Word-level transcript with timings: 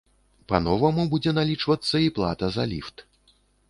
Па-новаму 0.51 1.05
будзе 1.13 1.35
налічвацца 1.41 1.95
і 2.09 2.11
плата 2.19 2.53
за 2.59 2.63
ліфт. 2.77 3.09